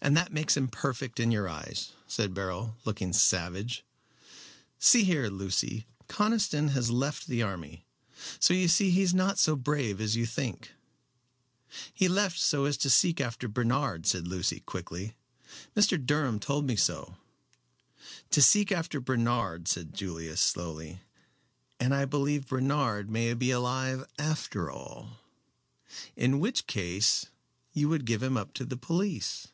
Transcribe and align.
"And 0.00 0.16
that 0.16 0.32
makes 0.32 0.56
him 0.56 0.68
perfect 0.68 1.18
in 1.18 1.32
your 1.32 1.48
eyes," 1.48 1.90
said 2.06 2.32
Beryl, 2.32 2.76
looking 2.84 3.12
savage. 3.12 3.84
"See 4.78 5.02
here, 5.02 5.28
Lucy, 5.28 5.86
Conniston 6.08 6.68
has 6.68 6.88
left 6.88 7.26
the 7.26 7.42
army 7.42 7.84
so 8.38 8.54
you 8.54 8.68
see 8.68 8.90
he 8.90 9.02
is 9.02 9.12
not 9.12 9.40
so 9.40 9.56
brave 9.56 10.00
as 10.00 10.14
you 10.14 10.24
think." 10.24 10.72
"He 11.92 12.06
left 12.08 12.38
so 12.38 12.64
as 12.64 12.76
to 12.78 12.88
seek 12.88 13.20
after 13.20 13.48
Bernard," 13.48 14.06
said 14.06 14.28
Lucy, 14.28 14.60
quickly. 14.60 15.16
"Mr. 15.76 16.02
Durham 16.02 16.38
told 16.38 16.64
me 16.64 16.76
so." 16.76 17.16
"To 18.30 18.40
seek 18.40 18.70
after 18.70 19.00
Bernard," 19.00 19.66
said 19.66 19.94
Julius, 19.94 20.40
slowly, 20.40 21.00
"and 21.80 21.92
I 21.92 22.04
believe 22.04 22.46
Bernard 22.46 23.10
may 23.10 23.34
be 23.34 23.50
alive 23.50 24.06
after 24.16 24.70
all." 24.70 25.18
"In 26.14 26.38
which 26.38 26.68
case 26.68 27.26
you 27.72 27.88
would 27.88 28.04
give 28.06 28.22
him 28.22 28.36
up 28.36 28.54
to 28.54 28.64
the 28.64 28.76
police." 28.78 29.48